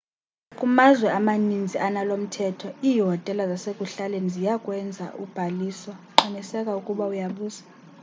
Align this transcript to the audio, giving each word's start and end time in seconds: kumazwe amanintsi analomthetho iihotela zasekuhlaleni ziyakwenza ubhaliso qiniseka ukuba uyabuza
kumazwe 0.59 1.07
amanintsi 1.19 1.75
analomthetho 1.87 2.67
iihotela 2.89 3.43
zasekuhlaleni 3.51 4.29
ziyakwenza 4.35 5.05
ubhaliso 5.21 5.91
qiniseka 6.17 6.71
ukuba 6.79 7.03
uyabuza 7.13 7.63